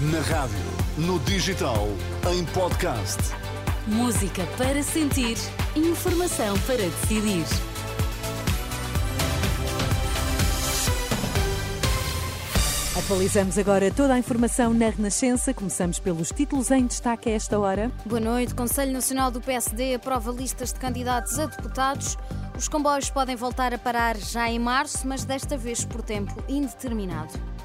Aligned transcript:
Na 0.00 0.20
rádio, 0.20 0.56
no 0.96 1.18
digital, 1.18 1.88
em 2.32 2.44
podcast. 2.44 3.18
Música 3.84 4.46
para 4.56 4.80
sentir, 4.80 5.36
informação 5.74 6.56
para 6.60 6.76
decidir. 6.76 7.44
Atualizamos 12.96 13.58
agora 13.58 13.90
toda 13.90 14.14
a 14.14 14.18
informação 14.20 14.72
na 14.72 14.88
Renascença. 14.88 15.52
Começamos 15.52 15.98
pelos 15.98 16.30
títulos 16.30 16.70
em 16.70 16.86
destaque 16.86 17.30
a 17.30 17.32
esta 17.32 17.58
hora. 17.58 17.90
Boa 18.06 18.20
noite. 18.20 18.54
Conselho 18.54 18.92
Nacional 18.92 19.32
do 19.32 19.40
PSD 19.40 19.96
aprova 19.96 20.30
listas 20.30 20.72
de 20.72 20.78
candidatos 20.78 21.36
a 21.40 21.46
deputados. 21.46 22.16
Os 22.56 22.68
comboios 22.68 23.10
podem 23.10 23.34
voltar 23.34 23.74
a 23.74 23.78
parar 23.78 24.16
já 24.16 24.48
em 24.48 24.60
março, 24.60 25.08
mas 25.08 25.24
desta 25.24 25.56
vez 25.56 25.84
por 25.84 26.02
tempo 26.02 26.40
indeterminado. 26.48 27.57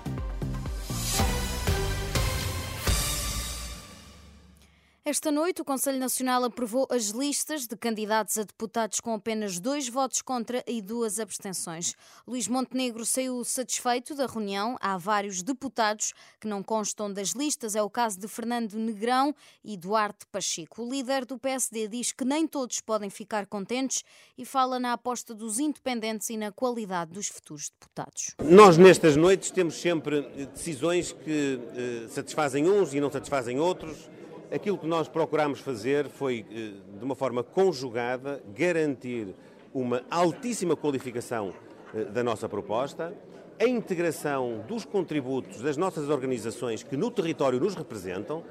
Esta 5.06 5.30
noite, 5.30 5.62
o 5.62 5.66
Conselho 5.66 6.00
Nacional 6.00 6.46
aprovou 6.46 6.88
as 6.90 7.10
listas 7.10 7.68
de 7.68 7.76
candidatos 7.76 8.38
a 8.38 8.44
deputados 8.44 9.02
com 9.02 9.14
apenas 9.14 9.60
dois 9.60 9.90
votos 9.90 10.22
contra 10.22 10.64
e 10.66 10.82
duas 10.82 11.20
abstenções. 11.20 11.94
Luís 12.26 12.48
Montenegro 12.48 13.06
saiu 13.06 13.44
satisfeito 13.44 14.16
da 14.16 14.26
reunião. 14.26 14.78
Há 14.80 14.98
vários 14.98 15.44
deputados 15.44 16.14
que 16.40 16.48
não 16.48 16.64
constam 16.64 17.12
das 17.12 17.32
listas. 17.32 17.76
É 17.76 17.84
o 17.84 17.90
caso 17.90 18.18
de 18.18 18.30
Fernando 18.30 18.76
Negrão 18.76 19.36
e 19.62 19.76
Duarte 19.76 20.26
Pacheco. 20.32 20.82
O 20.82 20.90
líder 20.90 21.26
do 21.26 21.38
PSD 21.38 21.90
diz 21.90 22.14
que 22.14 22.24
nem 22.24 22.48
todos 22.48 22.80
podem 22.80 23.10
ficar 23.10 23.46
contentes 23.46 24.06
e 24.38 24.46
fala 24.46 24.80
na 24.80 24.94
aposta 24.94 25.34
dos 25.34 25.60
independentes 25.60 26.30
e 26.30 26.38
na 26.38 26.50
qualidade 26.50 27.12
dos 27.12 27.28
futuros 27.28 27.70
deputados. 27.70 28.36
Nós, 28.42 28.78
nestas 28.78 29.18
noites, 29.18 29.52
temos 29.52 29.76
sempre 29.76 30.22
decisões 30.54 31.12
que 31.12 31.60
eh, 31.76 32.08
satisfazem 32.08 32.70
uns 32.70 32.94
e 32.94 33.02
não 33.02 33.12
satisfazem 33.12 33.60
outros 33.60 34.10
Aquilo 34.54 34.78
que 34.78 34.86
nós 34.86 35.08
procuramos 35.08 35.62
fazer 35.62 36.08
foi, 36.08 36.46
eh, 36.52 36.74
de 37.00 37.04
uma 37.04 37.16
forma 37.16 37.44
conjugada, 37.44 38.40
garantir 38.56 39.34
uma 39.74 40.04
altíssima 40.12 40.76
qualificação 40.76 41.52
eh, 41.92 42.04
da 42.04 42.24
nossa 42.24 42.48
proposta, 42.48 43.16
a 43.60 43.66
integração 43.66 44.64
dos 44.68 44.86
contributos 44.86 45.60
das 45.60 45.76
nossas 45.76 46.08
organizações 46.08 46.84
que 46.84 46.96
no 46.96 47.10
território 47.10 47.60
nos 47.60 47.74
representam, 47.74 48.44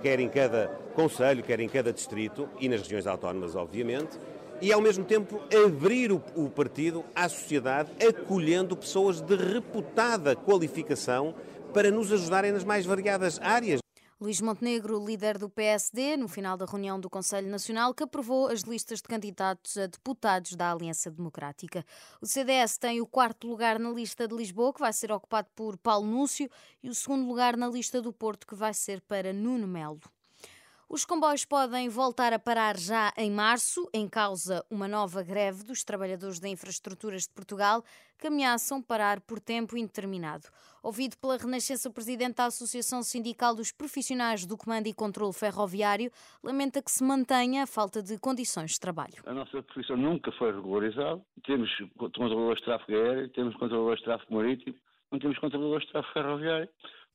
quer 0.00 0.18
em 0.20 0.28
cada 0.30 0.68
conselho, 0.94 1.44
quer 1.44 1.60
em 1.60 1.68
cada 1.68 1.92
distrito 1.92 2.48
e 2.58 2.66
nas 2.66 2.80
regiões 2.80 3.06
autónomas, 3.06 3.54
obviamente, 3.54 4.18
e 4.58 4.72
ao 4.72 4.80
mesmo 4.80 5.04
tempo 5.04 5.38
abrir 5.66 6.12
o, 6.12 6.22
o 6.34 6.48
partido 6.48 7.04
à 7.14 7.28
sociedade, 7.28 7.90
acolhendo 8.02 8.74
pessoas 8.74 9.20
de 9.20 9.36
reputada 9.36 10.34
qualificação 10.34 11.34
para 11.74 11.90
nos 11.90 12.10
ajudarem 12.10 12.52
nas 12.52 12.64
mais 12.64 12.86
variadas 12.86 13.38
áreas. 13.42 13.81
Luís 14.22 14.40
Montenegro, 14.40 15.04
líder 15.04 15.36
do 15.36 15.50
PSD, 15.50 16.16
no 16.16 16.28
final 16.28 16.56
da 16.56 16.64
reunião 16.64 17.00
do 17.00 17.10
Conselho 17.10 17.48
Nacional, 17.48 17.92
que 17.92 18.04
aprovou 18.04 18.46
as 18.46 18.60
listas 18.60 19.00
de 19.00 19.08
candidatos 19.08 19.76
a 19.76 19.88
deputados 19.88 20.54
da 20.54 20.70
Aliança 20.70 21.10
Democrática. 21.10 21.84
O 22.20 22.26
CDS 22.26 22.78
tem 22.78 23.00
o 23.00 23.06
quarto 23.06 23.48
lugar 23.48 23.80
na 23.80 23.90
lista 23.90 24.28
de 24.28 24.36
Lisboa, 24.36 24.72
que 24.72 24.78
vai 24.78 24.92
ser 24.92 25.10
ocupado 25.10 25.48
por 25.56 25.76
Paulo 25.76 26.06
Núcio, 26.06 26.48
e 26.80 26.88
o 26.88 26.94
segundo 26.94 27.26
lugar 27.26 27.56
na 27.56 27.66
lista 27.66 28.00
do 28.00 28.12
Porto, 28.12 28.46
que 28.46 28.54
vai 28.54 28.72
ser 28.72 29.00
para 29.00 29.32
Nuno 29.32 29.66
Melo. 29.66 30.00
Os 30.92 31.06
comboios 31.06 31.46
podem 31.46 31.88
voltar 31.88 32.34
a 32.34 32.38
parar 32.38 32.76
já 32.76 33.14
em 33.16 33.30
março, 33.30 33.88
em 33.94 34.06
causa 34.06 34.62
uma 34.70 34.86
nova 34.86 35.22
greve 35.22 35.64
dos 35.64 35.82
trabalhadores 35.82 36.38
da 36.38 36.50
infraestruturas 36.50 37.22
de 37.22 37.30
Portugal, 37.30 37.82
que 38.18 38.26
ameaçam 38.26 38.82
parar 38.82 39.18
por 39.22 39.40
tempo 39.40 39.74
indeterminado. 39.74 40.48
Ouvido 40.82 41.16
pela 41.16 41.38
Renascença, 41.38 41.88
o 41.88 41.92
presidente 41.94 42.34
da 42.34 42.44
Associação 42.44 43.02
Sindical 43.02 43.54
dos 43.54 43.72
Profissionais 43.72 44.44
do 44.44 44.54
Comando 44.54 44.86
e 44.86 44.92
Controlo 44.92 45.32
Ferroviário 45.32 46.10
lamenta 46.44 46.82
que 46.82 46.90
se 46.90 47.02
mantenha 47.02 47.62
a 47.62 47.66
falta 47.66 48.02
de 48.02 48.18
condições 48.18 48.72
de 48.72 48.80
trabalho. 48.80 49.22
A 49.24 49.32
nossa 49.32 49.62
profissão 49.62 49.96
nunca 49.96 50.30
foi 50.32 50.52
regularizada. 50.52 51.22
Temos 51.46 51.70
controladores 51.96 52.58
de 52.58 52.64
tráfego 52.66 52.98
aéreo, 52.98 53.28
temos 53.30 53.56
controladores 53.56 54.00
de 54.00 54.04
tráfego 54.04 54.34
marítimo, 54.34 54.76
não 55.10 55.18
temos 55.18 55.38
controladores 55.38 55.86
de 55.86 55.92
tráfego 55.92 56.12
ferroviário, 56.12 56.68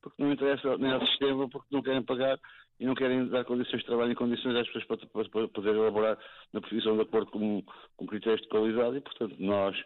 porque 0.08 0.22
não 0.22 0.32
interessa 0.32 0.76
nem 0.78 0.92
ao 0.92 1.06
sistema, 1.06 1.48
porque 1.48 1.68
não 1.70 1.82
querem 1.82 2.02
pagar 2.02 2.38
e 2.80 2.86
não 2.86 2.94
querem 2.94 3.28
dar 3.28 3.44
condições 3.44 3.80
de 3.80 3.86
trabalho 3.86 4.12
e 4.12 4.16
condições 4.16 4.56
às 4.56 4.66
pessoas 4.66 4.84
para, 4.84 5.06
para, 5.06 5.28
para 5.28 5.48
poder 5.48 5.74
elaborar 5.74 6.18
na 6.52 6.60
profissão 6.60 6.96
de 6.96 7.02
acordo 7.02 7.30
com, 7.30 7.62
com 7.96 8.06
critérios 8.06 8.40
de 8.42 8.48
qualidade 8.48 8.96
e, 8.96 9.00
portanto, 9.00 9.36
nós, 9.38 9.76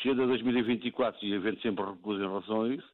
chegando 0.00 0.24
a 0.24 0.26
2024 0.26 1.24
e 1.24 1.34
havendo 1.34 1.60
sempre 1.60 1.84
recuso 1.84 2.20
em 2.20 2.28
relação 2.28 2.62
a 2.62 2.68
isso, 2.68 2.88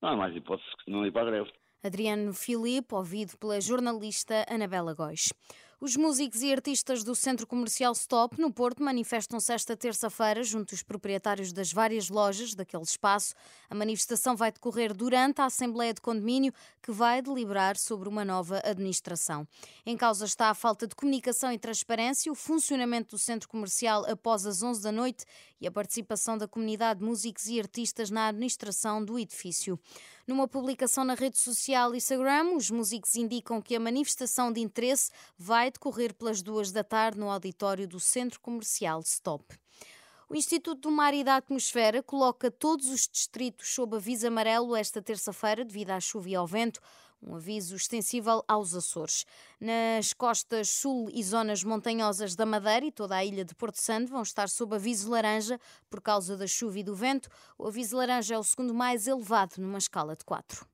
não 0.00 0.10
há 0.10 0.16
mais 0.16 0.36
hipótese 0.36 0.68
que 0.84 0.90
não 0.90 1.06
ir 1.06 1.12
para 1.12 1.22
a 1.22 1.30
greve. 1.30 1.52
Adriano 1.82 2.32
Filipe, 2.32 2.94
ouvido 2.94 3.36
pela 3.38 3.60
jornalista 3.60 4.44
Anabela 4.48 4.94
Góis. 4.94 5.32
Os 5.78 5.94
músicos 5.94 6.40
e 6.40 6.50
artistas 6.50 7.04
do 7.04 7.14
Centro 7.14 7.46
Comercial 7.46 7.92
Stop, 7.92 8.40
no 8.40 8.50
Porto, 8.50 8.82
manifestam-se 8.82 9.52
esta 9.52 9.76
terça-feira 9.76 10.42
junto 10.42 10.74
aos 10.74 10.82
proprietários 10.82 11.52
das 11.52 11.70
várias 11.70 12.08
lojas 12.08 12.54
daquele 12.54 12.82
espaço. 12.82 13.34
A 13.68 13.74
manifestação 13.74 14.34
vai 14.34 14.50
decorrer 14.50 14.94
durante 14.94 15.42
a 15.42 15.44
Assembleia 15.44 15.92
de 15.92 16.00
Condomínio, 16.00 16.50
que 16.82 16.90
vai 16.90 17.20
deliberar 17.20 17.76
sobre 17.76 18.08
uma 18.08 18.24
nova 18.24 18.58
administração. 18.64 19.46
Em 19.84 19.98
causa 19.98 20.24
está 20.24 20.48
a 20.48 20.54
falta 20.54 20.86
de 20.86 20.94
comunicação 20.94 21.52
e 21.52 21.58
transparência, 21.58 22.32
o 22.32 22.34
funcionamento 22.34 23.14
do 23.14 23.18
Centro 23.18 23.46
Comercial 23.46 24.06
após 24.10 24.46
as 24.46 24.62
11 24.62 24.82
da 24.82 24.90
noite 24.90 25.26
e 25.60 25.66
a 25.66 25.70
participação 25.70 26.38
da 26.38 26.48
comunidade 26.48 27.00
de 27.00 27.04
músicos 27.04 27.48
e 27.48 27.60
artistas 27.60 28.10
na 28.10 28.28
administração 28.28 29.04
do 29.04 29.18
edifício. 29.18 29.78
Numa 30.26 30.48
publicação 30.48 31.04
na 31.04 31.14
rede 31.14 31.38
social 31.38 31.94
Instagram, 31.94 32.56
os 32.56 32.68
músicos 32.68 33.14
indicam 33.14 33.62
que 33.62 33.76
a 33.76 33.80
manifestação 33.80 34.52
de 34.52 34.60
interesse 34.60 35.12
vai 35.38 35.70
decorrer 35.70 36.12
pelas 36.12 36.42
duas 36.42 36.72
da 36.72 36.82
tarde 36.82 37.16
no 37.16 37.30
auditório 37.30 37.86
do 37.86 38.00
Centro 38.00 38.40
Comercial 38.40 39.00
Stop. 39.02 39.44
O 40.28 40.34
Instituto 40.34 40.80
do 40.80 40.90
Mar 40.90 41.14
e 41.14 41.22
da 41.22 41.36
Atmosfera 41.36 42.02
coloca 42.02 42.50
todos 42.50 42.88
os 42.88 43.06
distritos 43.06 43.72
sob 43.72 43.96
aviso 43.96 44.26
amarelo 44.26 44.74
esta 44.74 45.00
terça-feira 45.00 45.64
devido 45.64 45.90
à 45.90 46.00
chuva 46.00 46.28
e 46.28 46.34
ao 46.34 46.44
vento 46.44 46.80
um 47.22 47.36
aviso 47.36 47.76
extensível 47.76 48.42
aos 48.48 48.74
Açores. 48.74 49.24
Nas 49.60 50.12
costas 50.12 50.68
sul 50.68 51.08
e 51.12 51.22
zonas 51.22 51.62
montanhosas 51.62 52.34
da 52.34 52.44
Madeira 52.44 52.86
e 52.86 52.92
toda 52.92 53.14
a 53.14 53.24
ilha 53.24 53.44
de 53.44 53.54
Porto 53.54 53.80
Santo 53.80 54.10
vão 54.10 54.22
estar 54.22 54.48
sob 54.48 54.74
aviso 54.74 55.10
laranja 55.10 55.60
por 55.88 56.00
causa 56.00 56.36
da 56.36 56.46
chuva 56.46 56.80
e 56.80 56.82
do 56.82 56.94
vento. 56.94 57.28
O 57.56 57.68
aviso 57.68 57.96
laranja 57.96 58.34
é 58.34 58.38
o 58.38 58.44
segundo 58.44 58.74
mais 58.74 59.06
elevado 59.06 59.54
numa 59.58 59.78
escala 59.78 60.16
de 60.16 60.24
4. 60.24 60.66